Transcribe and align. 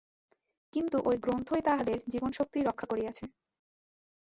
কিন্তু 0.73 0.97
ঐ 1.05 1.11
গ্রন্থই 1.17 1.61
তাহাদের 1.61 1.97
জীবনীশক্তি 2.07 2.59
রক্ষা 2.61 2.85
করিয়াছে। 2.87 3.23